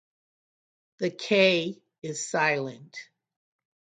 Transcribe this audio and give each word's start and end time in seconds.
The 0.97 1.11
'K' 1.11 1.79
is 2.01 2.27
silent. 2.27 2.97